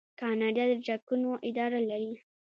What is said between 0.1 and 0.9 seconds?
کاناډا د